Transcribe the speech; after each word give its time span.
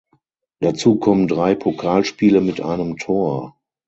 Dazu 0.61 0.95
kommen 0.97 1.27
drei 1.27 1.53
Pokalspiele 1.53 2.41
mit 2.41 2.59
einem 2.59 2.97
Tor. 2.97 3.59